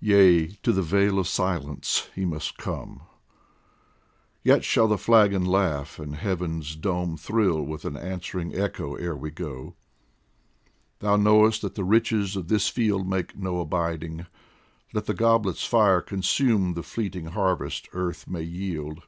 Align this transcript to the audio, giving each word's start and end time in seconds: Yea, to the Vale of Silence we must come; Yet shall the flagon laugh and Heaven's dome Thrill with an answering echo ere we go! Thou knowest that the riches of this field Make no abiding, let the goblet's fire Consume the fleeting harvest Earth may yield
Yea, 0.00 0.46
to 0.62 0.72
the 0.72 0.80
Vale 0.80 1.18
of 1.18 1.28
Silence 1.28 2.08
we 2.16 2.24
must 2.24 2.56
come; 2.56 3.02
Yet 4.42 4.64
shall 4.64 4.88
the 4.88 4.96
flagon 4.96 5.44
laugh 5.44 5.98
and 5.98 6.14
Heaven's 6.16 6.74
dome 6.74 7.18
Thrill 7.18 7.60
with 7.60 7.84
an 7.84 7.94
answering 7.94 8.54
echo 8.54 8.94
ere 8.94 9.14
we 9.14 9.30
go! 9.30 9.74
Thou 11.00 11.16
knowest 11.16 11.60
that 11.60 11.74
the 11.74 11.84
riches 11.84 12.34
of 12.34 12.48
this 12.48 12.70
field 12.70 13.06
Make 13.06 13.36
no 13.36 13.60
abiding, 13.60 14.24
let 14.94 15.04
the 15.04 15.12
goblet's 15.12 15.66
fire 15.66 16.00
Consume 16.00 16.72
the 16.72 16.82
fleeting 16.82 17.26
harvest 17.26 17.88
Earth 17.92 18.26
may 18.26 18.44
yield 18.44 19.02